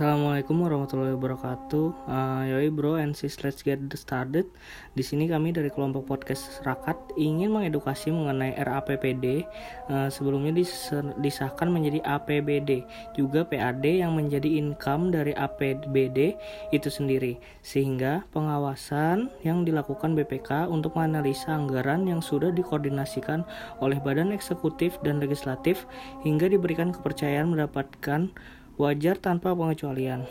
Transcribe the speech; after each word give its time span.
Assalamualaikum 0.00 0.64
warahmatullahi 0.64 1.12
wabarakatuh. 1.12 2.08
Uh, 2.08 2.42
yoi 2.48 2.72
bro 2.72 2.96
and 2.96 3.12
sis, 3.12 3.36
let's 3.44 3.60
get 3.60 3.76
started. 4.00 4.48
Di 4.96 5.04
sini 5.04 5.28
kami 5.28 5.52
dari 5.52 5.68
kelompok 5.68 6.08
podcast 6.08 6.64
Rakat 6.64 6.96
ingin 7.20 7.52
mengedukasi 7.52 8.08
mengenai 8.08 8.56
RAPPD. 8.64 9.44
Uh, 9.92 10.08
sebelumnya 10.08 10.56
dis 10.56 10.72
disahkan 11.20 11.68
menjadi 11.68 12.00
APBD, 12.16 12.80
juga 13.12 13.44
PAD 13.44 14.00
yang 14.00 14.16
menjadi 14.16 14.48
income 14.48 15.12
dari 15.12 15.36
APBD 15.36 16.32
itu 16.72 16.88
sendiri. 16.88 17.36
Sehingga 17.60 18.24
pengawasan 18.32 19.28
yang 19.44 19.68
dilakukan 19.68 20.16
BPK 20.16 20.64
untuk 20.72 20.96
menganalisa 20.96 21.52
anggaran 21.52 22.08
yang 22.08 22.24
sudah 22.24 22.48
dikoordinasikan 22.48 23.44
oleh 23.84 24.00
badan 24.00 24.32
eksekutif 24.32 24.96
dan 25.04 25.20
legislatif 25.20 25.84
hingga 26.24 26.48
diberikan 26.48 26.88
kepercayaan 26.88 27.52
mendapatkan 27.52 28.32
wajar 28.76 29.18
tanpa 29.18 29.56
pengecualian. 29.56 30.28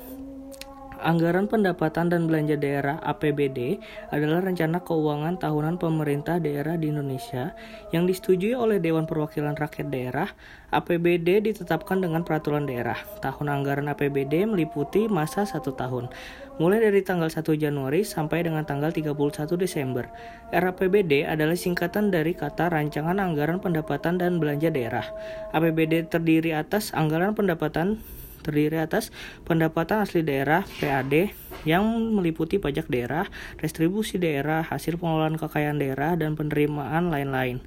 Anggaran 0.99 1.47
pendapatan 1.47 2.11
dan 2.11 2.27
belanja 2.27 2.59
daerah 2.59 2.99
APBD 2.99 3.79
adalah 4.11 4.43
rencana 4.43 4.83
keuangan 4.83 5.39
tahunan 5.39 5.79
pemerintah 5.79 6.43
daerah 6.43 6.75
di 6.75 6.91
Indonesia 6.91 7.55
yang 7.95 8.03
disetujui 8.03 8.51
oleh 8.51 8.83
Dewan 8.83 9.07
Perwakilan 9.07 9.55
Rakyat 9.55 9.87
Daerah. 9.87 10.27
APBD 10.75 11.39
ditetapkan 11.39 12.03
dengan 12.03 12.27
peraturan 12.27 12.67
daerah. 12.67 12.99
Tahun 13.23 13.47
anggaran 13.47 13.87
APBD 13.87 14.43
meliputi 14.43 15.07
masa 15.07 15.47
satu 15.47 15.71
tahun, 15.71 16.11
mulai 16.59 16.83
dari 16.83 16.99
tanggal 16.99 17.31
1 17.31 17.47
Januari 17.55 18.03
sampai 18.03 18.43
dengan 18.43 18.67
tanggal 18.67 18.91
31 18.91 19.55
Desember. 19.55 20.11
RAPBD 20.51 21.23
adalah 21.23 21.55
singkatan 21.55 22.11
dari 22.11 22.35
kata 22.35 22.75
Rancangan 22.75 23.23
Anggaran 23.23 23.63
Pendapatan 23.63 24.19
dan 24.19 24.35
Belanja 24.43 24.67
Daerah. 24.67 25.07
APBD 25.55 26.11
terdiri 26.11 26.51
atas 26.51 26.91
anggaran 26.91 27.39
pendapatan 27.39 28.03
terdiri 28.41 28.79
atas 28.79 29.11
pendapatan 29.43 30.03
asli 30.03 30.23
daerah 30.23 30.65
PAD 30.79 31.31
yang 31.67 31.83
meliputi 32.15 32.57
pajak 32.57 32.87
daerah, 32.87 33.27
restribusi 33.59 34.15
daerah, 34.15 34.63
hasil 34.63 34.95
pengelolaan 34.95 35.35
kekayaan 35.35 35.79
daerah, 35.79 36.15
dan 36.15 36.39
penerimaan 36.39 37.11
lain-lain. 37.11 37.59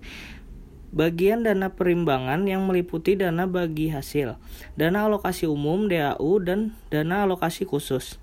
Bagian 0.92 1.40
dana 1.40 1.72
perimbangan 1.72 2.44
yang 2.44 2.68
meliputi 2.68 3.16
dana 3.16 3.48
bagi 3.48 3.88
hasil, 3.88 4.36
dana 4.76 5.08
alokasi 5.08 5.48
umum 5.48 5.88
DAU, 5.88 6.36
dan 6.44 6.76
dana 6.92 7.24
alokasi 7.24 7.64
khusus. 7.64 8.20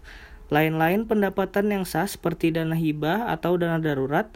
Lain-lain 0.54 1.10
pendapatan 1.10 1.70
yang 1.74 1.86
sah 1.86 2.06
seperti 2.06 2.54
dana 2.54 2.78
hibah 2.78 3.34
atau 3.34 3.58
dana 3.58 3.82
darurat, 3.82 4.30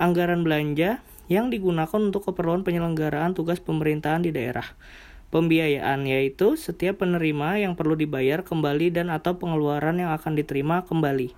anggaran 0.00 0.40
belanja 0.40 1.04
yang 1.28 1.52
digunakan 1.52 2.00
untuk 2.00 2.28
keperluan 2.32 2.62
penyelenggaraan 2.62 3.34
tugas 3.36 3.58
pemerintahan 3.60 4.24
di 4.24 4.30
daerah. 4.32 4.72
Pembiayaan 5.26 6.06
yaitu 6.06 6.54
setiap 6.54 7.02
penerima 7.02 7.58
yang 7.58 7.74
perlu 7.74 7.98
dibayar 7.98 8.46
kembali 8.46 8.94
dan 8.94 9.10
atau 9.10 9.34
pengeluaran 9.36 9.98
yang 9.98 10.14
akan 10.14 10.38
diterima 10.38 10.86
kembali, 10.86 11.34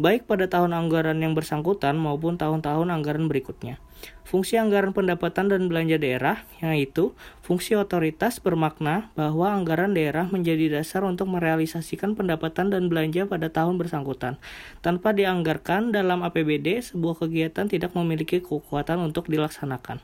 baik 0.00 0.24
pada 0.24 0.48
tahun 0.48 0.72
anggaran 0.72 1.20
yang 1.20 1.36
bersangkutan 1.36 1.98
maupun 2.00 2.40
tahun-tahun 2.40 2.88
anggaran 2.88 3.28
berikutnya. 3.28 3.82
Fungsi 4.22 4.54
anggaran 4.54 4.94
pendapatan 4.94 5.50
dan 5.50 5.66
belanja 5.66 5.98
daerah, 5.98 6.46
yaitu 6.62 7.10
fungsi 7.42 7.74
otoritas 7.74 8.38
bermakna 8.38 9.10
bahwa 9.18 9.50
anggaran 9.50 9.92
daerah 9.98 10.30
menjadi 10.30 10.78
dasar 10.78 11.02
untuk 11.02 11.26
merealisasikan 11.28 12.14
pendapatan 12.14 12.70
dan 12.70 12.86
belanja 12.86 13.26
pada 13.26 13.50
tahun 13.50 13.82
bersangkutan. 13.82 14.38
Tanpa 14.80 15.10
dianggarkan 15.10 15.90
dalam 15.90 16.22
APBD, 16.22 16.80
sebuah 16.80 17.26
kegiatan 17.26 17.66
tidak 17.66 17.92
memiliki 17.98 18.38
kekuatan 18.40 19.02
untuk 19.02 19.26
dilaksanakan. 19.26 19.98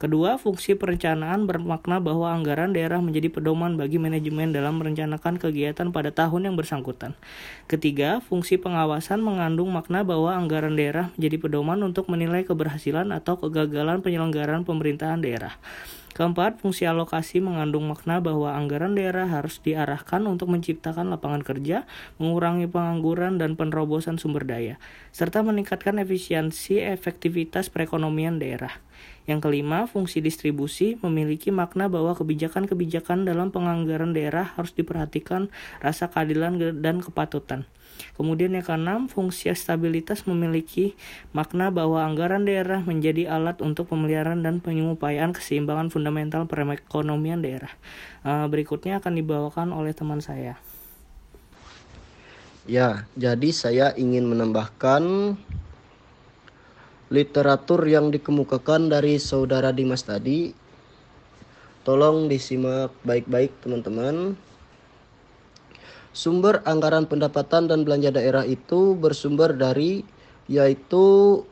Kedua, 0.00 0.40
fungsi 0.40 0.74
perencanaan 0.74 1.44
bermakna 1.44 2.00
bahwa 2.00 2.34
anggaran 2.34 2.72
daerah 2.72 2.98
menjadi 3.04 3.30
pedoman 3.30 3.76
bagi 3.76 4.00
manajemen 4.00 4.50
dalam 4.50 4.80
merencanakan 4.80 5.36
kegiatan 5.36 5.92
pada 5.92 6.10
tahun 6.10 6.50
yang 6.50 6.56
bersangkutan. 6.56 7.14
Ketiga, 7.68 8.24
fungsi 8.24 8.56
pengawasan 8.56 9.20
mengandung 9.28 9.68
makna 9.68 10.00
bahwa 10.00 10.32
anggaran 10.32 10.72
daerah 10.72 11.12
menjadi 11.20 11.36
pedoman 11.36 11.84
untuk 11.84 12.08
menilai 12.08 12.48
keberhasilan 12.48 13.12
atau 13.12 13.36
kegagalan 13.36 14.00
penyelenggaraan 14.00 14.64
pemerintahan 14.64 15.20
daerah. 15.20 15.60
Keempat, 16.18 16.58
fungsi 16.58 16.82
alokasi 16.82 17.38
mengandung 17.38 17.86
makna 17.86 18.18
bahwa 18.18 18.50
anggaran 18.50 18.98
daerah 18.98 19.30
harus 19.30 19.62
diarahkan 19.62 20.26
untuk 20.26 20.50
menciptakan 20.50 21.14
lapangan 21.14 21.46
kerja, 21.46 21.86
mengurangi 22.18 22.66
pengangguran 22.66 23.38
dan 23.38 23.54
penerobosan 23.54 24.18
sumber 24.18 24.42
daya, 24.42 24.82
serta 25.14 25.46
meningkatkan 25.46 25.94
efisiensi 26.02 26.82
efektivitas 26.82 27.70
perekonomian 27.70 28.42
daerah. 28.42 28.82
Yang 29.30 29.46
kelima, 29.46 29.86
fungsi 29.86 30.18
distribusi 30.18 30.98
memiliki 31.04 31.54
makna 31.54 31.86
bahwa 31.86 32.18
kebijakan-kebijakan 32.18 33.22
dalam 33.22 33.54
penganggaran 33.54 34.10
daerah 34.10 34.58
harus 34.58 34.74
diperhatikan 34.74 35.54
rasa 35.78 36.10
keadilan 36.10 36.82
dan 36.82 36.98
kepatutan. 36.98 37.68
Kemudian 38.14 38.54
yang 38.54 38.66
keenam, 38.66 39.00
fungsi 39.06 39.50
stabilitas 39.54 40.26
memiliki 40.28 40.98
makna 41.34 41.70
bahwa 41.70 42.02
anggaran 42.04 42.44
daerah 42.46 42.82
menjadi 42.82 43.30
alat 43.30 43.58
untuk 43.62 43.90
pemeliharaan 43.90 44.42
dan 44.42 44.58
penyupayaan 44.62 45.34
keseimbangan 45.34 45.90
fundamental 45.90 46.46
perekonomian 46.46 47.42
daerah. 47.42 47.72
Uh, 48.26 48.46
berikutnya 48.50 48.98
akan 49.02 49.18
dibawakan 49.18 49.70
oleh 49.74 49.94
teman 49.94 50.22
saya. 50.22 50.58
Ya, 52.68 53.08
jadi 53.16 53.48
saya 53.48 53.86
ingin 53.96 54.28
menambahkan 54.28 55.34
literatur 57.08 57.80
yang 57.88 58.12
dikemukakan 58.12 58.92
dari 58.92 59.16
saudara 59.16 59.72
Dimas 59.72 60.04
tadi. 60.04 60.52
Tolong 61.80 62.28
disimak 62.28 62.92
baik-baik 63.00 63.64
teman-teman. 63.64 64.36
Sumber 66.18 66.66
anggaran 66.66 67.06
pendapatan 67.06 67.70
dan 67.70 67.86
belanja 67.86 68.10
daerah 68.10 68.42
itu 68.42 68.98
bersumber 68.98 69.54
dari 69.54 70.02
yaitu 70.50 71.46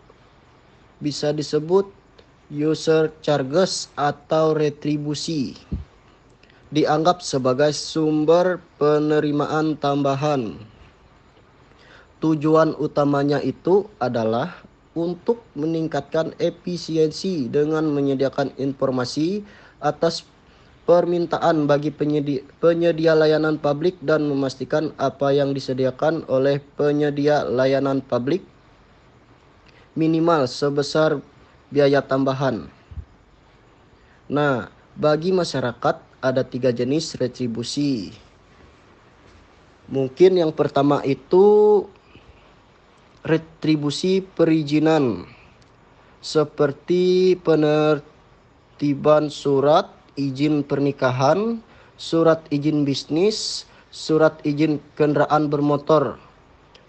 bisa 0.98 1.30
disebut 1.30 1.86
user 2.50 3.14
charges 3.22 3.86
atau 3.94 4.58
retribusi. 4.58 5.54
Dianggap 6.74 7.22
sebagai 7.22 7.70
sumber 7.70 8.58
penerimaan 8.74 9.78
tambahan. 9.78 10.58
Tujuan 12.18 12.74
utamanya 12.82 13.38
itu 13.46 13.86
adalah 14.02 14.50
untuk 14.98 15.46
meningkatkan 15.54 16.34
efisiensi 16.42 17.46
dengan 17.46 17.86
menyediakan 17.94 18.50
informasi 18.58 19.46
atas 19.78 20.26
permintaan 20.86 21.66
bagi 21.66 21.90
penyedia, 21.90 22.46
penyedia 22.62 23.18
layanan 23.18 23.58
publik 23.58 23.98
dan 24.00 24.30
memastikan 24.30 24.94
apa 25.02 25.34
yang 25.34 25.50
disediakan 25.50 26.22
oleh 26.30 26.62
penyedia 26.78 27.42
layanan 27.42 27.98
publik 28.06 28.46
minimal 29.98 30.46
sebesar 30.46 31.18
biaya 31.74 31.98
tambahan. 31.98 32.70
Nah, 34.30 34.70
bagi 34.94 35.34
masyarakat 35.34 35.96
ada 36.22 36.42
tiga 36.46 36.70
jenis 36.70 37.18
retribusi. 37.18 38.14
Mungkin 39.90 40.38
yang 40.38 40.54
pertama 40.54 41.02
itu 41.02 41.82
retribusi 43.26 44.22
perizinan 44.22 45.26
seperti 46.22 47.34
penertiban 47.38 49.30
surat 49.30 49.95
izin 50.16 50.64
pernikahan, 50.64 51.60
surat 52.00 52.42
izin 52.50 52.84
bisnis, 52.88 53.68
surat 53.92 54.36
izin 54.42 54.82
kendaraan 54.96 55.48
bermotor, 55.48 56.20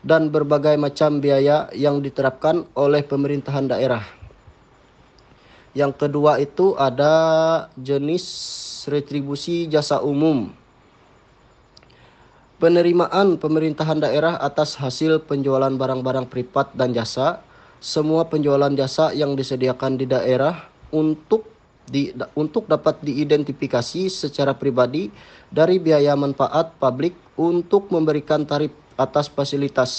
dan 0.03 0.31
berbagai 0.31 0.75
macam 0.79 1.19
biaya 1.19 1.67
yang 1.75 1.99
diterapkan 2.03 2.63
oleh 2.75 3.03
pemerintahan 3.03 3.67
daerah. 3.67 4.03
Yang 5.77 5.93
kedua 5.99 6.41
itu 6.41 6.73
ada 6.79 7.13
jenis 7.77 8.25
retribusi 8.89 9.69
jasa 9.69 10.01
umum. 10.01 10.49
Penerimaan 12.57 13.37
pemerintahan 13.37 14.01
daerah 14.01 14.41
atas 14.41 14.73
hasil 14.73 15.21
penjualan 15.29 15.69
barang-barang 15.69 16.25
privat 16.25 16.73
dan 16.73 16.89
jasa, 16.89 17.45
semua 17.77 18.25
penjualan 18.25 18.73
jasa 18.73 19.13
yang 19.13 19.37
disediakan 19.37 20.01
di 20.01 20.09
daerah 20.09 20.65
untuk 20.89 21.56
di, 21.87 22.11
untuk 22.35 22.67
dapat 22.67 22.99
diidentifikasi 22.99 24.11
secara 24.11 24.51
pribadi 24.51 25.07
dari 25.47 25.79
biaya 25.79 26.13
manfaat 26.19 26.75
publik 26.77 27.15
untuk 27.39 27.87
memberikan 27.89 28.43
tarif 28.43 28.75
atas 28.99 29.31
fasilitas. 29.31 29.91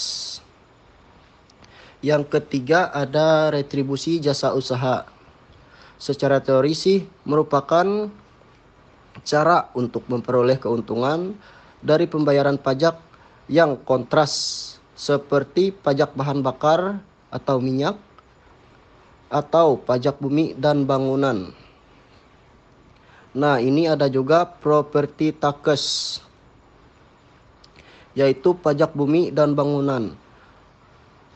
Yang 2.05 2.31
ketiga 2.31 2.93
ada 2.95 3.51
retribusi 3.51 4.23
jasa 4.23 4.55
usaha. 4.55 5.09
Secara 5.99 6.39
teori 6.39 6.77
sih 6.77 7.03
merupakan 7.27 8.07
cara 9.27 9.67
untuk 9.75 10.07
memperoleh 10.07 10.63
keuntungan 10.63 11.35
dari 11.83 12.07
pembayaran 12.07 12.55
pajak 12.55 12.95
yang 13.51 13.81
kontras 13.83 14.77
seperti 14.95 15.75
pajak 15.75 16.15
bahan 16.15 16.45
bakar 16.45 17.03
atau 17.35 17.59
minyak 17.59 17.99
atau 19.29 19.79
pajak 19.79 20.23
bumi 20.23 20.55
dan 20.55 20.87
bangunan. 20.87 21.51
Nah, 23.37 23.61
ini 23.61 23.85
ada 23.89 24.09
juga 24.09 24.45
properti 24.49 25.35
tax. 25.37 26.21
yaitu 28.17 28.51
pajak 28.51 28.99
bumi 28.99 29.31
dan 29.31 29.55
bangunan. 29.55 30.11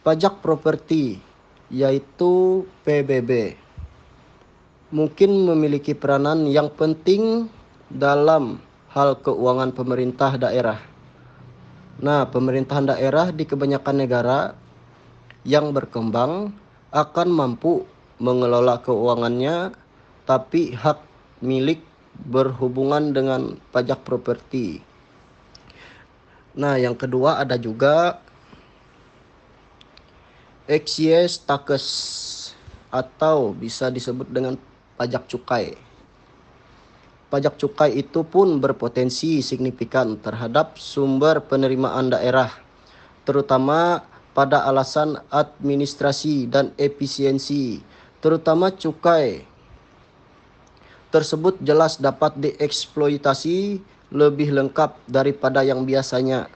Pajak 0.03 0.43
properti 0.43 1.23
yaitu 1.71 2.67
PBB 2.83 3.55
mungkin 4.93 5.49
memiliki 5.49 5.97
peranan 5.97 6.45
yang 6.45 6.69
penting 6.77 7.49
dalam 7.89 8.61
hal 8.93 9.17
keuangan 9.25 9.73
pemerintah 9.73 10.37
daerah. 10.37 10.77
Nah, 12.05 12.29
pemerintahan 12.29 12.93
daerah 12.93 13.33
di 13.33 13.49
kebanyakan 13.49 13.97
negara 13.97 14.53
yang 15.49 15.73
berkembang 15.73 16.53
akan 16.93 17.29
mampu 17.33 17.89
mengelola 18.21 18.85
keuangannya, 18.85 19.73
tapi 20.29 20.77
hak 20.77 21.01
milik 21.43 21.83
berhubungan 22.31 23.11
dengan 23.11 23.59
pajak 23.75 24.07
properti. 24.07 24.79
Nah, 26.55 26.79
yang 26.79 26.95
kedua 26.95 27.43
ada 27.43 27.59
juga 27.59 28.23
excise 30.71 31.43
tax 31.43 31.67
atau 32.93 33.51
bisa 33.57 33.91
disebut 33.91 34.29
dengan 34.31 34.55
pajak 34.95 35.27
cukai. 35.27 35.75
Pajak 37.33 37.57
cukai 37.57 37.97
itu 37.97 38.21
pun 38.23 38.61
berpotensi 38.61 39.41
signifikan 39.41 40.21
terhadap 40.21 40.77
sumber 40.77 41.41
penerimaan 41.41 42.13
daerah, 42.13 42.53
terutama 43.25 44.05
pada 44.37 44.69
alasan 44.69 45.17
administrasi 45.33 46.53
dan 46.53 46.77
efisiensi, 46.77 47.81
terutama 48.21 48.69
cukai 48.69 49.49
tersebut 51.13 51.61
jelas 51.61 52.01
dapat 52.01 52.33
dieksploitasi 52.41 53.79
lebih 54.13 54.49
lengkap 54.57 54.97
daripada 55.07 55.61
yang 55.61 55.85
biasanya. 55.85 56.49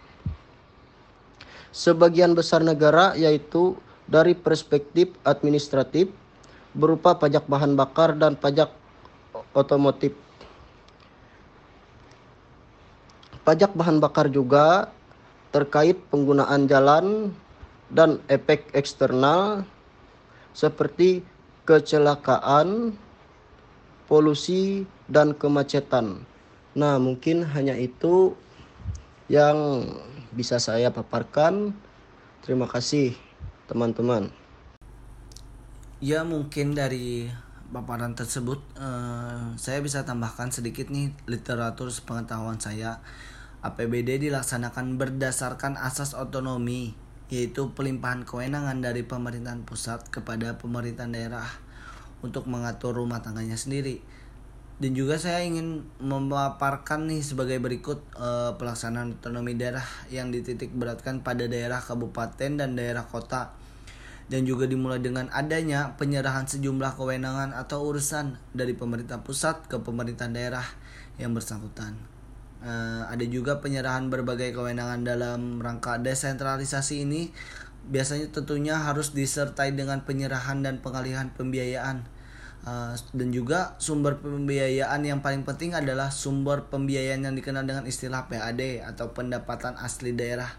Sebagian 1.77 2.33
besar 2.33 2.65
negara 2.65 3.13
yaitu 3.13 3.77
dari 4.09 4.33
perspektif 4.33 5.13
administratif 5.29 6.09
berupa 6.73 7.13
pajak 7.13 7.45
bahan 7.45 7.77
bakar 7.77 8.17
dan 8.17 8.33
pajak 8.33 8.73
otomotif. 9.53 10.17
Pajak 13.45 13.77
bahan 13.77 14.01
bakar 14.01 14.33
juga 14.33 14.89
terkait 15.53 16.01
penggunaan 16.11 16.65
jalan 16.67 17.31
dan 17.93 18.19
efek 18.27 18.67
eksternal 18.75 19.63
seperti 20.57 21.23
kecelakaan, 21.69 22.97
polusi, 24.07 24.87
dan 25.07 25.35
kemacetan. 25.35 26.27
Nah, 26.75 26.99
mungkin 26.99 27.47
hanya 27.47 27.75
itu 27.79 28.35
yang 29.27 29.87
bisa 30.35 30.59
saya 30.63 30.91
paparkan. 30.95 31.75
Terima 32.43 32.71
kasih, 32.71 33.19
teman-teman. 33.67 34.31
Ya 35.99 36.23
mungkin 36.23 36.77
dari 36.77 37.33
paparan 37.73 38.15
tersebut 38.15 38.63
uh, 38.79 39.57
saya 39.59 39.83
bisa 39.83 40.07
tambahkan 40.07 40.53
sedikit 40.53 40.93
nih 40.93 41.11
literatur 41.27 41.91
pengetahuan 42.05 42.61
saya. 42.63 43.01
APBD 43.65 44.23
dilaksanakan 44.23 45.01
berdasarkan 45.01 45.75
asas 45.81 46.15
otonomi 46.15 46.95
yaitu 47.27 47.75
pelimpahan 47.75 48.23
kewenangan 48.23 48.79
dari 48.79 49.03
pemerintahan 49.03 49.67
pusat 49.67 50.07
kepada 50.15 50.55
pemerintahan 50.63 51.11
daerah 51.11 51.49
untuk 52.21 52.49
mengatur 52.49 52.97
rumah 52.97 53.21
tangganya 53.21 53.59
sendiri. 53.59 54.01
Dan 54.77 54.93
juga 54.93 55.17
saya 55.17 55.41
ingin 55.41 55.89
memaparkan 56.05 57.09
nih 57.09 57.25
sebagai 57.25 57.57
berikut 57.57 58.05
uh, 58.21 58.61
pelaksanaan 58.61 59.17
otonomi 59.17 59.57
daerah 59.57 59.85
yang 60.13 60.29
dititik 60.29 60.69
beratkan 60.77 61.25
pada 61.25 61.49
daerah 61.49 61.81
kabupaten 61.81 62.61
dan 62.61 62.77
daerah 62.77 63.09
kota 63.09 63.57
dan 64.27 64.43
juga 64.43 64.67
dimulai 64.67 64.99
dengan 64.99 65.31
adanya 65.31 65.95
penyerahan 65.95 66.51
sejumlah 66.51 66.99
kewenangan 66.99 67.55
atau 67.55 67.87
urusan 67.87 68.35
dari 68.51 68.75
pemerintah 68.75 69.23
pusat 69.23 69.65
ke 69.71 69.79
pemerintah 69.79 70.27
daerah 70.27 70.67
yang 71.17 71.31
bersangkutan. 71.33 71.95
Uh, 72.67 73.07
ada 73.07 73.23
juga 73.23 73.63
penyerahan 73.63 74.11
berbagai 74.11 74.51
kewenangan 74.51 75.07
dalam 75.07 75.63
rangka 75.63 76.03
desentralisasi 76.03 77.07
ini 77.07 77.31
biasanya 77.87 78.31
tentunya 78.35 78.75
harus 78.75 79.15
disertai 79.15 79.75
dengan 79.75 80.03
penyerahan 80.03 80.63
dan 80.63 80.83
pengalihan 80.83 81.31
pembiayaan. 81.35 82.07
Uh, 82.67 82.99
dan 83.15 83.31
juga 83.31 83.79
sumber 83.79 84.19
pembiayaan 84.19 84.99
yang 85.07 85.23
paling 85.23 85.47
penting 85.47 85.71
adalah 85.71 86.11
sumber 86.11 86.67
pembiayaan 86.67 87.23
yang 87.23 87.35
dikenal 87.39 87.63
dengan 87.63 87.87
istilah 87.87 88.27
PAD 88.27 88.83
atau 88.83 89.15
pendapatan 89.15 89.79
asli 89.79 90.19
daerah. 90.19 90.51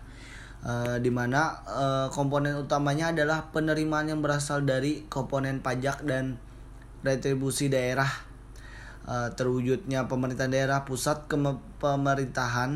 Uh, 0.64 0.98
di 1.04 1.12
mana 1.12 1.62
uh, 1.68 2.08
komponen 2.10 2.56
utamanya 2.58 3.12
adalah 3.12 3.52
penerimaan 3.52 4.10
yang 4.10 4.24
berasal 4.24 4.64
dari 4.64 5.04
komponen 5.12 5.60
pajak 5.60 6.08
dan 6.08 6.40
retribusi 7.04 7.68
daerah. 7.68 8.10
Terwujudnya 9.08 10.04
pemerintah 10.12 10.52
daerah 10.52 10.84
pusat 10.84 11.32
ke 11.32 11.40
pemerintahan 11.80 12.76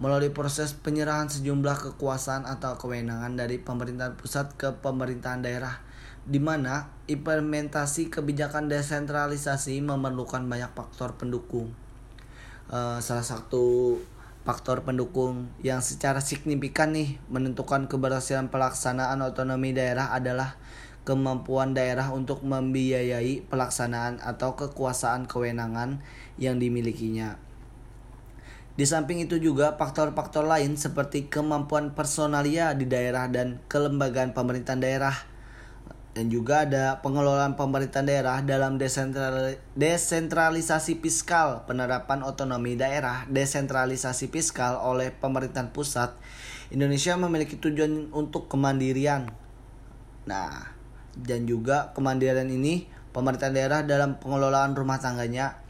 melalui 0.00 0.32
proses 0.32 0.72
penyerahan 0.72 1.28
sejumlah 1.28 1.92
kekuasaan 1.92 2.48
atau 2.48 2.80
kewenangan 2.80 3.36
dari 3.36 3.60
pemerintahan 3.60 4.16
pusat 4.16 4.56
ke 4.56 4.80
pemerintahan 4.80 5.44
daerah 5.44 5.84
di 6.24 6.40
mana 6.40 6.88
implementasi 7.04 8.08
kebijakan 8.08 8.72
desentralisasi 8.72 9.76
memerlukan 9.84 10.40
banyak 10.48 10.72
faktor 10.72 11.20
pendukung. 11.20 11.76
Uh, 12.72 12.96
salah 13.04 13.24
satu 13.24 13.98
faktor 14.40 14.88
pendukung 14.88 15.52
yang 15.60 15.84
secara 15.84 16.24
signifikan 16.24 16.96
nih 16.96 17.20
menentukan 17.28 17.84
keberhasilan 17.84 18.48
pelaksanaan 18.48 19.20
otonomi 19.20 19.76
daerah 19.76 20.16
adalah 20.16 20.56
kemampuan 21.04 21.76
daerah 21.76 22.08
untuk 22.12 22.40
membiayai 22.46 23.44
pelaksanaan 23.48 24.20
atau 24.24 24.56
kekuasaan 24.56 25.28
kewenangan 25.28 26.00
yang 26.40 26.56
dimilikinya. 26.56 27.49
Di 28.80 28.88
samping 28.88 29.20
itu 29.20 29.36
juga 29.36 29.76
faktor-faktor 29.76 30.48
lain 30.48 30.72
seperti 30.72 31.28
kemampuan 31.28 31.92
personalia 31.92 32.72
di 32.72 32.88
daerah 32.88 33.28
dan 33.28 33.60
kelembagaan 33.68 34.32
pemerintahan 34.32 34.80
daerah 34.80 35.12
dan 36.16 36.32
juga 36.32 36.64
ada 36.64 37.04
pengelolaan 37.04 37.60
pemerintah 37.60 38.00
daerah 38.00 38.40
dalam 38.40 38.80
desentralisasi 39.76 40.96
fiskal, 40.96 41.68
penerapan 41.68 42.24
otonomi 42.24 42.72
daerah, 42.72 43.28
desentralisasi 43.28 44.32
fiskal 44.32 44.80
oleh 44.80 45.12
pemerintahan 45.12 45.76
pusat. 45.76 46.16
Indonesia 46.72 47.20
memiliki 47.20 47.60
tujuan 47.60 48.08
untuk 48.16 48.48
kemandirian. 48.48 49.28
Nah, 50.24 50.72
dan 51.20 51.44
juga 51.44 51.92
kemandirian 51.92 52.48
ini 52.48 52.88
pemerintah 53.12 53.52
daerah 53.52 53.84
dalam 53.84 54.16
pengelolaan 54.16 54.72
rumah 54.72 54.96
tangganya 54.96 55.68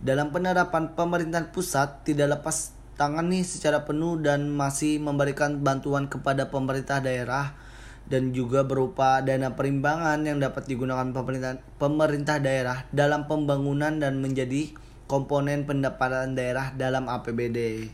dalam 0.00 0.32
penerapan 0.32 0.96
pemerintahan 0.96 1.52
pusat 1.52 2.08
tidak 2.08 2.40
lepas 2.40 2.72
tangan 2.96 3.28
nih 3.28 3.44
secara 3.44 3.84
penuh 3.84 4.16
dan 4.16 4.48
masih 4.48 4.96
memberikan 4.96 5.60
bantuan 5.60 6.08
kepada 6.08 6.48
pemerintah 6.48 7.04
daerah 7.04 7.52
dan 8.08 8.32
juga 8.32 8.64
berupa 8.64 9.20
dana 9.20 9.52
perimbangan 9.52 10.24
yang 10.24 10.40
dapat 10.40 10.66
digunakan 10.66 11.12
pemerintah, 11.12 11.60
pemerintah 11.76 12.36
daerah 12.40 12.88
dalam 12.90 13.28
pembangunan 13.28 14.00
dan 14.00 14.18
menjadi 14.24 14.72
komponen 15.04 15.68
pendapatan 15.68 16.32
daerah 16.32 16.72
dalam 16.72 17.06
APBD. 17.06 17.86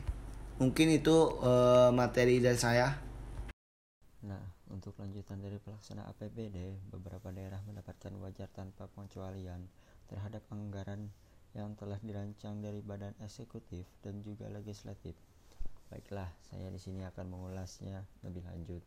Mungkin 0.56 0.88
itu 0.94 1.36
uh, 1.42 1.92
materi 1.92 2.40
dari 2.40 2.56
saya. 2.56 2.96
Nah, 4.24 4.40
untuk 4.72 4.96
lanjutan 4.96 5.42
dari 5.42 5.60
pelaksana 5.60 6.08
APBD, 6.16 6.80
beberapa 6.88 7.28
daerah 7.34 7.60
mendapatkan 7.68 8.14
wajar 8.24 8.48
tanpa 8.54 8.88
pengecualian 8.94 9.68
terhadap 10.08 10.46
anggaran 10.48 11.12
yang 11.56 11.72
telah 11.72 11.96
dirancang 12.04 12.60
dari 12.60 12.84
badan 12.84 13.16
eksekutif 13.24 13.88
dan 14.04 14.20
juga 14.20 14.52
legislatif. 14.52 15.16
Baiklah, 15.88 16.28
saya 16.44 16.68
di 16.68 16.76
sini 16.76 17.08
akan 17.08 17.32
mengulasnya 17.32 18.04
lebih 18.20 18.44
lanjut 18.44 18.84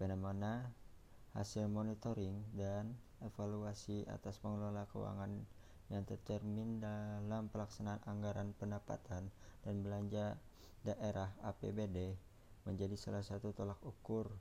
fenomena 0.00 0.64
hasil 1.36 1.68
monitoring 1.68 2.40
dan 2.56 2.96
evaluasi 3.20 4.08
atas 4.08 4.40
pengelola 4.40 4.88
keuangan 4.88 5.44
yang 5.92 6.06
tercermin 6.08 6.80
dalam 6.80 7.52
pelaksanaan 7.52 8.00
anggaran 8.08 8.56
pendapatan 8.56 9.28
dan 9.60 9.74
belanja 9.84 10.40
daerah 10.86 11.28
APBD 11.44 12.16
menjadi 12.64 12.96
salah 12.96 13.20
satu 13.20 13.52
tolak 13.52 13.76
ukur 13.84 14.32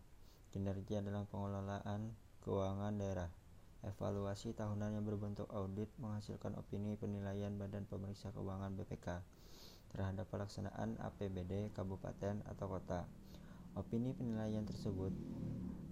kinerja 0.56 1.04
dalam 1.04 1.28
pengelolaan 1.28 2.16
keuangan 2.46 2.96
daerah. 2.96 3.30
Evaluasi 3.80 4.52
tahunan 4.52 5.00
yang 5.00 5.06
berbentuk 5.08 5.48
audit 5.56 5.88
menghasilkan 6.04 6.52
opini 6.60 7.00
penilaian 7.00 7.56
Badan 7.56 7.88
Pemeriksa 7.88 8.28
Keuangan 8.36 8.76
BPK 8.76 9.24
terhadap 9.96 10.28
pelaksanaan 10.28 11.00
APBD 11.00 11.72
kabupaten 11.72 12.44
atau 12.44 12.68
kota. 12.68 13.08
Opini 13.80 14.12
penilaian 14.12 14.68
tersebut 14.68 15.16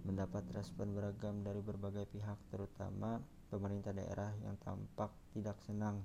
mendapat 0.03 0.44
respon 0.51 0.91
beragam 0.91 1.39
dari 1.48 1.63
berbagai 1.63 2.12
pihak, 2.12 2.36
terutama 2.51 3.24
pemerintah 3.48 3.96
daerah 3.96 4.36
yang 4.44 4.60
tampak 4.60 5.12
tidak 5.32 5.56
senang 5.63 6.03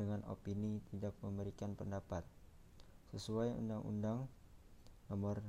dengan 0.00 0.24
opini 0.32 0.80
tidak 0.88 1.12
memberikan 1.20 1.76
pendapat. 1.76 2.24
Sesuai 3.12 3.52
Undang-Undang 3.52 4.24
nomor 5.12 5.44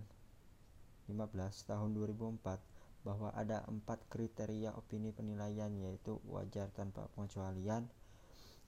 15 1.08 1.72
tahun 1.72 1.90
2004 1.96 2.79
bahwa 3.10 3.34
ada 3.34 3.66
empat 3.66 4.06
kriteria 4.06 4.78
opini 4.78 5.10
penilaian 5.10 5.74
yaitu 5.82 6.22
wajar 6.30 6.70
tanpa 6.78 7.10
pengecualian, 7.18 7.90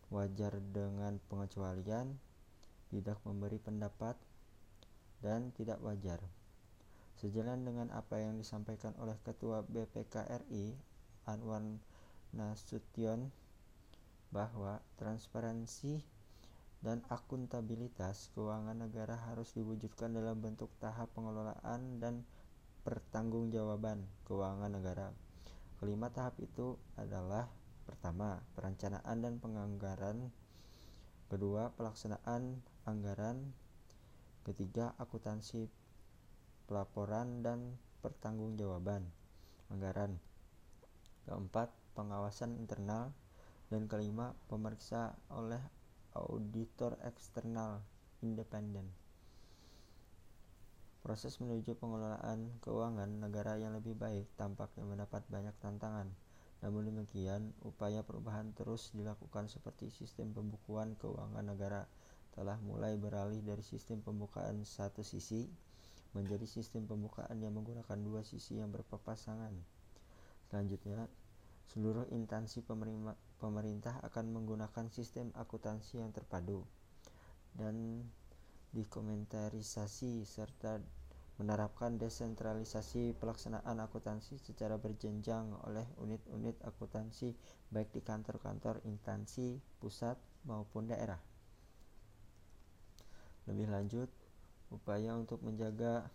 wajar 0.10 0.58
dengan 0.74 1.22
pengecualian, 1.30 2.18
tidak 2.90 3.22
memberi 3.22 3.62
pendapat, 3.62 4.18
dan 5.22 5.54
tidak 5.54 5.78
wajar. 5.86 6.18
Sejalan 7.22 7.62
dengan 7.70 7.94
apa 7.94 8.18
yang 8.18 8.42
disampaikan 8.42 8.98
oleh 8.98 9.14
Ketua 9.22 9.62
BPKRI 9.62 10.74
Anwar 11.30 11.62
Nasution 12.34 13.30
bahwa 14.34 14.82
transparansi 14.98 16.02
dan 16.82 17.06
akuntabilitas 17.14 18.34
keuangan 18.34 18.90
negara 18.90 19.14
harus 19.30 19.54
diwujudkan 19.54 20.18
dalam 20.18 20.42
bentuk 20.42 20.74
tahap 20.82 21.14
pengelolaan 21.14 22.02
dan 22.02 22.26
pertanggungjawaban 22.82 24.10
keuangan 24.26 24.74
negara. 24.74 25.14
Kelima 25.78 26.10
tahap 26.14 26.38
itu 26.42 26.78
adalah 26.98 27.50
pertama, 27.86 28.42
perencanaan 28.54 29.18
dan 29.22 29.38
penganggaran, 29.42 30.30
kedua, 31.30 31.74
pelaksanaan 31.74 32.62
anggaran, 32.86 33.54
ketiga, 34.46 34.94
akuntansi 34.98 35.70
pelaporan 36.70 37.44
dan 37.46 37.78
pertanggungjawaban 38.02 39.10
anggaran, 39.70 40.18
keempat, 41.26 41.70
pengawasan 41.94 42.58
internal, 42.58 43.14
dan 43.72 43.88
kelima, 43.88 44.36
pemeriksa 44.52 45.16
oleh 45.32 45.62
auditor 46.12 47.00
eksternal 47.08 47.80
independen. 48.20 49.01
Proses 51.02 51.42
menuju 51.42 51.74
pengelolaan 51.82 52.62
keuangan 52.62 53.10
negara 53.10 53.58
yang 53.58 53.74
lebih 53.74 53.98
baik 53.98 54.30
tampaknya 54.38 54.86
mendapat 54.86 55.26
banyak 55.34 55.58
tantangan. 55.58 56.14
Namun 56.62 56.94
demikian, 56.94 57.58
upaya 57.66 58.06
perubahan 58.06 58.54
terus 58.54 58.94
dilakukan 58.94 59.50
seperti 59.50 59.90
sistem 59.90 60.30
pembukuan 60.30 60.94
keuangan 61.02 61.42
negara 61.42 61.90
telah 62.38 62.62
mulai 62.62 62.96
beralih 63.02 63.42
dari 63.42 63.66
sistem 63.66 64.06
pembukaan 64.06 64.62
satu 64.62 65.02
sisi 65.02 65.50
menjadi 66.14 66.46
sistem 66.46 66.86
pembukaan 66.86 67.40
yang 67.42 67.58
menggunakan 67.58 67.98
dua 67.98 68.22
sisi 68.22 68.62
yang 68.62 68.70
berpapasangan. 68.70 69.58
Selanjutnya, 70.54 71.10
seluruh 71.72 72.06
instansi 72.14 72.62
pemerintah 73.42 73.98
akan 74.06 74.26
menggunakan 74.30 74.86
sistem 74.94 75.34
akuntansi 75.34 75.98
yang 76.04 76.14
terpadu 76.14 76.62
dan 77.56 78.06
dikomentarisasi 78.72 80.24
serta 80.24 80.80
menerapkan 81.42 81.98
desentralisasi 81.98 83.18
pelaksanaan 83.18 83.82
akuntansi 83.82 84.38
secara 84.38 84.78
berjenjang 84.78 85.50
oleh 85.66 85.90
unit-unit 85.98 86.54
akuntansi 86.62 87.34
baik 87.74 87.90
di 87.90 88.06
kantor-kantor 88.06 88.86
instansi 88.86 89.58
pusat 89.82 90.22
maupun 90.46 90.86
daerah. 90.86 91.18
Lebih 93.50 93.74
lanjut, 93.74 94.10
upaya 94.70 95.18
untuk 95.18 95.42
menjaga 95.42 96.06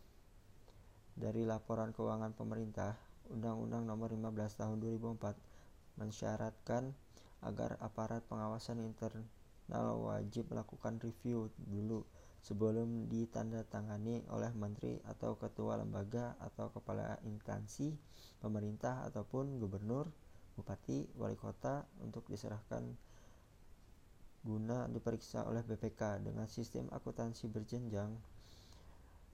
dari 1.19 1.43
laporan 1.43 1.91
keuangan 1.91 2.37
pemerintah, 2.39 2.95
Undang-Undang 3.33 3.83
Nomor 3.83 4.15
15 4.15 4.31
Tahun 4.63 4.79
2004 4.79 5.99
mensyaratkan 5.99 6.95
agar 7.43 7.81
aparat 7.83 8.23
pengawasan 8.31 8.79
internal 8.79 9.91
wajib 9.99 10.47
melakukan 10.55 11.03
review 11.03 11.51
dulu 11.67 12.07
sebelum 12.47 13.11
ditandatangani 13.11 14.23
oleh 14.31 14.55
menteri 14.55 15.03
atau 15.11 15.35
ketua 15.35 15.83
lembaga 15.83 16.39
atau 16.39 16.71
kepala 16.71 17.19
instansi 17.27 17.91
pemerintah 18.39 19.03
ataupun 19.11 19.59
gubernur, 19.59 20.07
bupati, 20.55 21.11
wali 21.19 21.35
kota 21.35 21.83
untuk 22.07 22.23
diserahkan 22.31 22.87
guna 24.47 24.87
diperiksa 24.87 25.43
oleh 25.43 25.67
BPK 25.67 26.23
dengan 26.23 26.47
sistem 26.47 26.87
akuntansi 26.95 27.51
berjenjang 27.51 28.15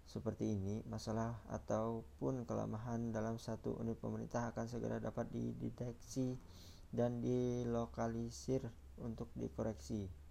seperti 0.09 0.57
ini, 0.57 0.81
masalah 0.89 1.37
ataupun 1.49 2.45
kelemahan 2.49 3.13
dalam 3.13 3.37
satu 3.37 3.77
unit 3.81 3.97
pemerintah 3.97 4.53
akan 4.53 4.67
segera 4.69 5.01
dapat 5.01 5.29
dideteksi 5.33 6.37
dan 6.93 7.25
dilokalisir 7.25 8.61
untuk 9.01 9.33
dikoreksi. 9.33 10.22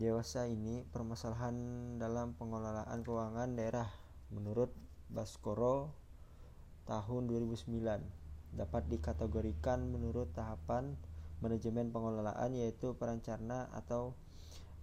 Dewasa 0.00 0.48
ini 0.48 0.88
permasalahan 0.88 1.52
dalam 2.00 2.32
pengelolaan 2.40 3.04
keuangan 3.04 3.52
daerah 3.52 3.92
menurut 4.32 4.72
Baskoro 5.12 5.92
tahun 6.88 7.28
2009 7.28 8.56
dapat 8.56 8.82
dikategorikan 8.88 9.92
menurut 9.92 10.32
tahapan 10.32 10.96
manajemen 11.44 11.92
pengelolaan 11.92 12.56
yaitu 12.56 12.96
perencana 12.96 13.68
atau 13.76 14.16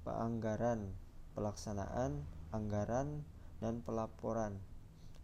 penganggaran, 0.06 0.94
pelaksanaan, 1.34 2.22
anggaran, 2.54 3.26
dan 3.58 3.82
pelaporan 3.82 4.62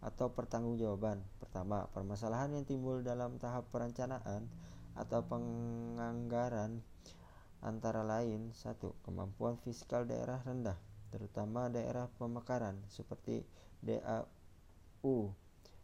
atau 0.02 0.34
pertanggungjawaban. 0.34 1.22
Pertama, 1.38 1.86
permasalahan 1.94 2.58
yang 2.58 2.66
timbul 2.66 3.06
dalam 3.06 3.38
tahap 3.38 3.70
perencanaan 3.70 4.50
atau 4.98 5.22
penganggaran 5.30 6.82
antara 7.66 8.06
lain 8.06 8.54
satu 8.54 8.94
kemampuan 9.02 9.58
fiskal 9.58 10.06
daerah 10.06 10.38
rendah 10.46 10.78
terutama 11.10 11.66
daerah 11.66 12.06
pemekaran 12.14 12.78
seperti 12.86 13.42
DAU 13.82 15.34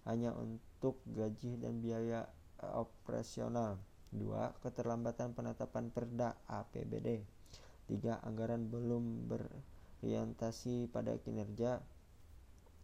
hanya 0.07 0.35
untuk 0.35 0.99
gaji 1.07 1.63
dan 1.63 1.79
biaya 1.79 2.27
operasional. 2.63 3.79
Dua 4.13 4.53
keterlambatan 4.61 5.33
penetapan 5.33 5.89
perda 5.89 6.37
APBD 6.45 7.25
tiga 7.89 8.21
anggaran 8.23 8.69
belum 8.69 9.27
berorientasi 9.27 10.93
pada 10.93 11.17
kinerja. 11.17 11.81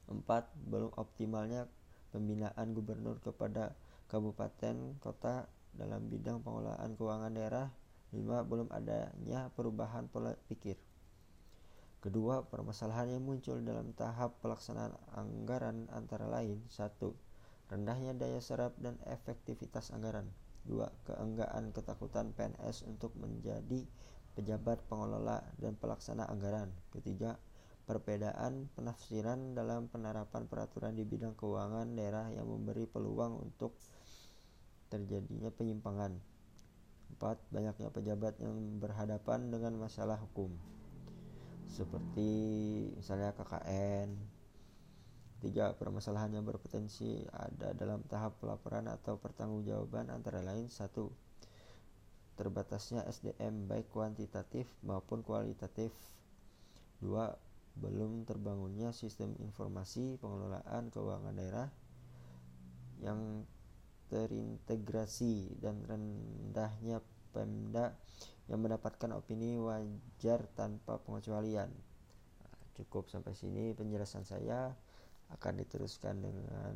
Empat 0.09 0.49
belum 0.57 0.97
optimalnya 0.97 1.69
pembinaan 2.17 2.73
gubernur 2.73 3.21
kepada 3.21 3.77
kabupaten 4.09 4.97
kota 5.05 5.45
dalam 5.77 6.09
bidang 6.09 6.41
pengelolaan 6.41 6.97
keuangan 6.97 7.33
daerah 7.37 7.69
5. 8.15 8.49
Belum 8.49 8.69
adanya 8.73 9.53
perubahan 9.53 10.09
pola 10.09 10.33
pikir. 10.49 10.79
Kedua, 11.99 12.47
permasalahan 12.47 13.19
yang 13.19 13.27
muncul 13.27 13.59
dalam 13.59 13.91
tahap 13.99 14.39
pelaksanaan 14.39 14.95
anggaran 15.19 15.91
antara 15.91 16.31
lain 16.31 16.63
1. 16.71 16.95
Rendahnya 17.69 18.15
daya 18.15 18.39
serap 18.39 18.79
dan 18.79 18.97
efektivitas 19.05 19.91
anggaran 19.91 20.31
2. 20.71 20.79
Keenggaan 21.11 21.75
ketakutan 21.75 22.31
PNS 22.33 22.87
untuk 22.87 23.13
menjadi 23.19 23.83
pejabat 24.39 24.79
pengelola 24.87 25.43
dan 25.59 25.75
pelaksana 25.75 26.23
anggaran 26.31 26.71
Ketiga, 26.95 27.35
perbedaan 27.89 28.71
penafsiran 28.79 29.59
dalam 29.59 29.91
penerapan 29.91 30.47
peraturan 30.47 30.95
di 30.95 31.03
bidang 31.03 31.35
keuangan 31.35 31.89
daerah 31.97 32.29
yang 32.31 32.47
memberi 32.47 32.85
peluang 32.85 33.43
untuk 33.43 33.75
terjadinya 34.93 35.49
penyimpangan 35.49 36.38
4. 37.19 37.53
Banyaknya 37.53 37.91
pejabat 37.91 38.39
yang 38.39 38.79
berhadapan 38.79 39.51
dengan 39.51 39.75
masalah 39.77 40.17
hukum 40.23 40.55
seperti 41.69 42.31
misalnya 42.97 43.37
KKN 43.37 44.09
3. 45.45 45.79
Permasalahan 45.79 46.35
yang 46.35 46.45
berpotensi 46.49 47.23
ada 47.31 47.77
dalam 47.77 48.03
tahap 48.09 48.41
pelaporan 48.43 48.91
atau 48.91 49.21
pertanggungjawaban 49.21 50.11
antara 50.11 50.43
lain 50.43 50.67
1. 50.67 50.91
Terbatasnya 52.35 53.07
SDM 53.07 53.67
baik 53.67 53.91
kuantitatif 53.93 54.67
maupun 54.83 55.23
kualitatif 55.23 55.95
2. 57.05 57.15
Belum 57.79 58.27
terbangunnya 58.27 58.91
sistem 58.91 59.39
informasi 59.39 60.19
pengelolaan 60.19 60.91
keuangan 60.91 61.35
daerah 61.39 61.71
yang 62.99 63.47
terintegrasi 64.09 65.61
dan 65.61 65.85
rendahnya 65.85 67.01
Pemda 67.29 67.93
yang 68.49 68.65
mendapatkan 68.65 69.13
opini 69.13 69.61
wajar 69.61 70.49
tanpa 70.57 70.97
pengecualian. 71.05 71.69
Cukup 72.73 73.13
sampai 73.13 73.37
sini 73.37 73.77
penjelasan 73.77 74.25
saya 74.25 74.73
akan 75.29 75.61
diteruskan 75.61 76.25
dengan 76.25 76.75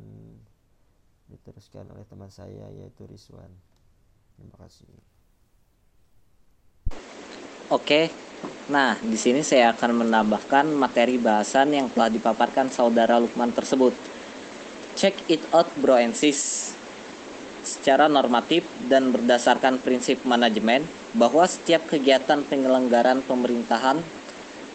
diteruskan 1.25 1.89
oleh 1.89 2.05
teman 2.05 2.29
saya 2.29 2.69
yaitu 2.69 3.09
Rizwan. 3.09 3.49
Terima 4.37 4.57
kasih. 4.61 4.93
Oke. 7.73 8.13
Nah, 8.69 8.95
di 9.01 9.17
sini 9.17 9.41
saya 9.41 9.73
akan 9.73 10.05
menambahkan 10.05 10.69
materi 10.77 11.17
bahasan 11.17 11.73
yang 11.73 11.87
telah 11.89 12.11
dipaparkan 12.11 12.69
saudara 12.69 13.17
Lukman 13.17 13.49
tersebut. 13.49 13.95
Check 14.93 15.17
it 15.25 15.41
out 15.49 15.67
bro 15.81 15.97
and 15.97 16.13
sis 16.13 16.72
secara 17.63 18.11
normatif 18.11 18.67
dan 18.91 19.15
berdasarkan 19.15 19.79
prinsip 19.79 20.19
manajemen 20.27 20.83
bahwa 21.15 21.47
setiap 21.47 21.87
kegiatan 21.87 22.43
penyelenggaraan 22.43 23.23
pemerintahan 23.23 24.03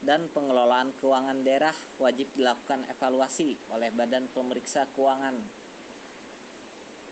dan 0.00 0.32
pengelolaan 0.32 0.96
keuangan 0.96 1.44
daerah 1.44 1.76
wajib 2.00 2.32
dilakukan 2.32 2.88
evaluasi 2.88 3.60
oleh 3.68 3.92
Badan 3.92 4.24
Pemeriksa 4.32 4.88
Keuangan. 4.96 5.36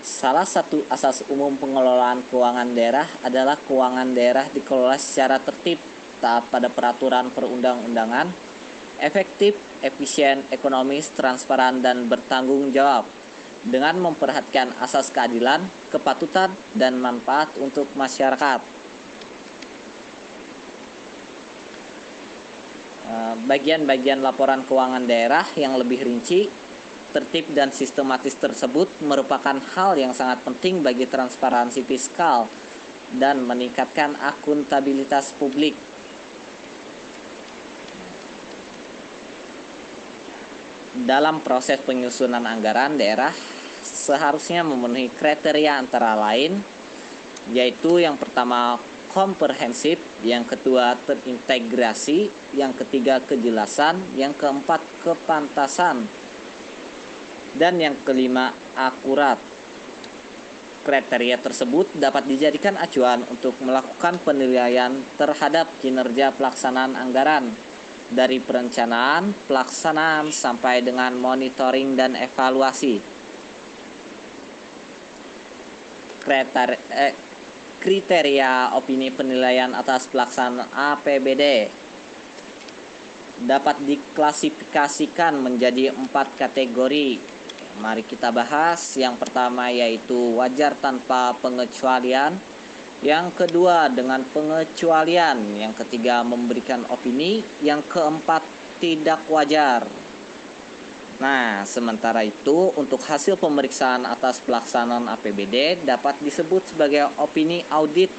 Salah 0.06 0.47
satu 0.47 0.87
asas 0.87 1.26
umum 1.28 1.59
pengelolaan 1.59 2.23
keuangan 2.30 2.71
daerah 2.73 3.11
adalah 3.26 3.59
keuangan 3.59 4.14
daerah 4.14 4.47
dikelola 4.47 4.95
secara 5.02 5.42
tertib, 5.42 5.83
taat 6.23 6.47
pada 6.47 6.71
peraturan 6.71 7.26
perundang-undangan, 7.35 8.30
efektif, 9.02 9.59
efisien, 9.83 10.47
ekonomis, 10.54 11.11
transparan, 11.11 11.83
dan 11.83 12.06
bertanggung 12.06 12.71
jawab 12.71 13.11
dengan 13.65 13.97
memperhatikan 14.01 14.75
asas 14.83 15.09
keadilan, 15.15 15.65
kepatutan, 15.89 16.53
dan 16.77 17.01
manfaat 17.01 17.55
untuk 17.57 17.89
masyarakat. 17.97 18.77
Eh, 23.07 23.35
bagian-bagian 23.47 24.19
laporan 24.19 24.67
keuangan 24.67 25.07
daerah 25.07 25.47
yang 25.55 25.79
lebih 25.79 26.03
rinci, 26.03 26.51
tertib 27.15 27.55
dan 27.55 27.71
sistematis 27.71 28.35
tersebut 28.35 28.91
merupakan 29.01 29.57
hal 29.79 29.95
yang 29.95 30.11
sangat 30.11 30.43
penting 30.43 30.83
bagi 30.83 31.07
transparansi 31.07 31.87
fiskal 31.87 32.51
dan 33.15 33.47
meningkatkan 33.47 34.19
akuntabilitas 34.19 35.31
publik. 35.39 35.79
Dalam 40.97 41.45
proses 41.45 41.76
penyusunan 41.85 42.41
anggaran 42.49 42.97
daerah 42.97 43.37
seharusnya 43.85 44.65
memenuhi 44.65 45.12
kriteria 45.12 45.76
antara 45.76 46.17
lain 46.17 46.57
yaitu 47.53 48.00
yang 48.00 48.17
pertama 48.17 48.81
komprehensif, 49.12 50.00
yang 50.25 50.49
kedua 50.49 50.97
terintegrasi, 51.05 52.33
yang 52.57 52.73
ketiga 52.73 53.21
kejelasan, 53.21 54.00
yang 54.17 54.33
keempat 54.33 54.81
kepantasan, 55.05 56.09
dan 57.57 57.76
yang 57.81 57.97
kelima 58.05 58.57
akurat. 58.76 59.41
Kriteria 60.85 61.41
tersebut 61.41 61.93
dapat 61.97 62.25
dijadikan 62.29 62.76
acuan 62.76 63.25
untuk 63.29 63.57
melakukan 63.61 64.21
penilaian 64.23 64.97
terhadap 65.21 65.69
kinerja 65.81 66.31
pelaksanaan 66.37 66.95
anggaran 66.95 67.53
dari 68.11 68.39
perencanaan, 68.39 69.35
pelaksanaan 69.51 70.31
sampai 70.31 70.83
dengan 70.83 71.15
monitoring 71.19 71.99
dan 71.99 72.15
evaluasi. 72.15 73.03
Kriteria, 76.23 76.79
eh, 76.91 77.15
kriteria 77.79 78.75
opini 78.75 79.15
penilaian 79.15 79.71
atas 79.75 80.11
pelaksanaan 80.11 80.67
APBD 80.75 81.71
dapat 83.45 83.77
diklasifikasikan 83.85 85.37
menjadi 85.37 85.93
empat 85.93 86.33
kategori. 86.41 87.21
Mari 87.77 88.03
kita 88.09 88.33
bahas. 88.33 88.97
Yang 88.97 89.21
pertama 89.21 89.69
yaitu 89.69 90.17
wajar 90.41 90.73
tanpa 90.81 91.37
pengecualian. 91.45 92.56
Yang 93.05 93.45
kedua 93.45 93.93
dengan 93.93 94.25
pengecualian. 94.25 95.57
Yang 95.57 95.85
ketiga 95.85 96.25
memberikan 96.25 96.85
opini. 96.88 97.45
Yang 97.61 97.85
keempat 97.93 98.43
tidak 98.81 99.21
wajar. 99.29 99.85
Nah, 101.17 101.65
sementara 101.65 102.21
itu 102.29 102.76
untuk 102.76 103.00
hasil 103.00 103.41
pemeriksaan 103.41 104.05
atas 104.05 104.45
pelaksanaan 104.45 105.09
APBD 105.09 105.81
dapat 105.81 106.21
disebut 106.21 106.76
sebagai 106.76 107.09
opini 107.17 107.65
audit 107.73 108.12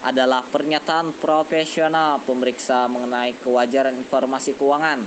adalah 0.00 0.40
pernyataan 0.40 1.16
profesional 1.16 2.20
pemeriksa 2.24 2.88
mengenai 2.88 3.36
kewajaran 3.40 3.96
informasi 3.96 4.56
keuangan. 4.56 5.04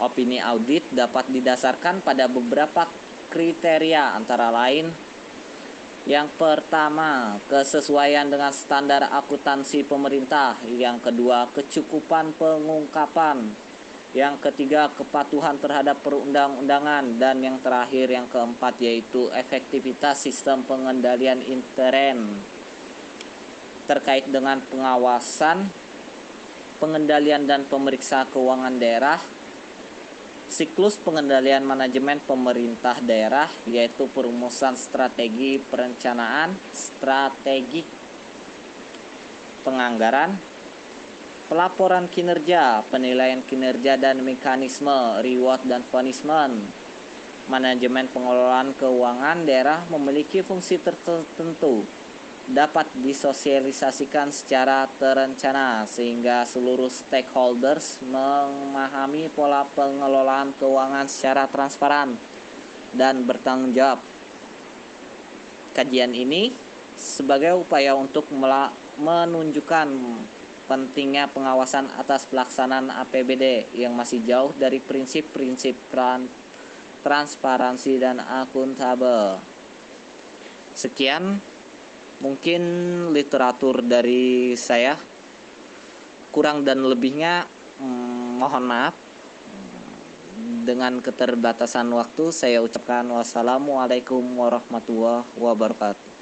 Opini 0.00 0.40
audit 0.40 0.84
dapat 0.92 1.28
didasarkan 1.28 2.04
pada 2.04 2.28
beberapa 2.28 2.88
kriteria 3.32 4.16
antara 4.16 4.52
lain 4.52 4.92
yang 6.06 6.30
pertama, 6.38 7.34
kesesuaian 7.50 8.30
dengan 8.30 8.54
standar 8.54 9.10
akuntansi 9.10 9.82
pemerintah. 9.82 10.54
Yang 10.62 11.10
kedua, 11.10 11.50
kecukupan 11.50 12.30
pengungkapan. 12.38 13.50
Yang 14.14 14.38
ketiga 14.38 14.86
kepatuhan 14.94 15.58
terhadap 15.58 15.98
perundang-undangan. 16.06 17.18
Dan 17.18 17.42
yang 17.42 17.58
terakhir 17.58 18.06
yang 18.06 18.30
keempat 18.30 18.78
yaitu 18.78 19.34
efektivitas 19.34 20.22
sistem 20.22 20.62
pengendalian 20.62 21.42
intern. 21.42 22.38
Terkait 23.90 24.30
dengan 24.30 24.62
pengawasan 24.62 25.66
pengendalian 26.78 27.50
dan 27.50 27.66
pemeriksa 27.66 28.30
keuangan 28.30 28.78
daerah 28.78 29.18
siklus 30.56 30.96
pengendalian 30.96 31.68
manajemen 31.68 32.16
pemerintah 32.24 32.96
daerah 33.04 33.52
yaitu 33.68 34.08
perumusan 34.08 34.72
strategi 34.72 35.60
perencanaan 35.60 36.56
strategi 36.72 37.84
penganggaran 39.60 40.32
pelaporan 41.52 42.08
kinerja, 42.08 42.82
penilaian 42.88 43.44
kinerja 43.44 44.00
dan 44.00 44.24
mekanisme 44.24 45.20
reward 45.20 45.60
dan 45.68 45.84
punishment. 45.84 46.72
Manajemen 47.46 48.10
pengelolaan 48.10 48.74
keuangan 48.74 49.46
daerah 49.46 49.86
memiliki 49.86 50.42
fungsi 50.42 50.82
tertentu 50.82 51.86
dapat 52.46 52.86
disosialisasikan 53.02 54.30
secara 54.30 54.86
terencana 54.86 55.82
sehingga 55.82 56.46
seluruh 56.46 56.86
stakeholders 56.86 57.98
memahami 58.06 59.26
pola 59.34 59.66
pengelolaan 59.66 60.54
keuangan 60.54 61.10
secara 61.10 61.50
transparan 61.50 62.14
dan 62.94 63.26
bertanggung 63.26 63.74
jawab. 63.74 63.98
Kajian 65.74 66.14
ini 66.14 66.54
sebagai 66.94 67.58
upaya 67.58 67.98
untuk 67.98 68.30
menunjukkan 68.96 69.88
pentingnya 70.70 71.26
pengawasan 71.28 71.90
atas 71.98 72.30
pelaksanaan 72.30 72.94
APBD 72.94 73.74
yang 73.74 73.92
masih 73.92 74.22
jauh 74.22 74.54
dari 74.54 74.78
prinsip-prinsip 74.78 75.74
transparansi 77.02 77.92
dan 77.98 78.22
akuntabel. 78.22 79.42
Sekian 80.72 81.42
mungkin 82.20 82.62
literatur 83.12 83.84
dari 83.84 84.56
saya. 84.56 84.96
Kurang 86.32 86.64
dan 86.68 86.84
lebihnya 86.84 87.48
hmm, 87.80 88.40
mohon 88.40 88.64
maaf. 88.64 88.94
Dengan 90.66 90.98
keterbatasan 90.98 91.86
waktu 91.94 92.34
saya 92.34 92.58
ucapkan 92.58 93.06
wassalamualaikum 93.06 94.22
warahmatullahi 94.34 95.22
wabarakatuh. 95.38 96.15